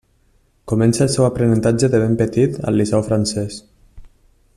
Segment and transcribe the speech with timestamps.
[0.71, 3.61] Comença el seu aprenentatge de ben petit al Liceu Francès.